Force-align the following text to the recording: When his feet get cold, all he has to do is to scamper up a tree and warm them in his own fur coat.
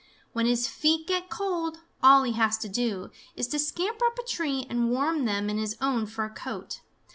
When 0.33 0.47
his 0.47 0.67
feet 0.67 1.05
get 1.05 1.29
cold, 1.29 1.81
all 2.01 2.23
he 2.23 2.31
has 2.31 2.57
to 2.57 2.67
do 2.67 3.11
is 3.35 3.47
to 3.49 3.59
scamper 3.59 4.05
up 4.07 4.17
a 4.17 4.23
tree 4.23 4.65
and 4.67 4.89
warm 4.89 5.25
them 5.25 5.47
in 5.47 5.59
his 5.59 5.77
own 5.79 6.07
fur 6.07 6.29
coat. 6.29 6.81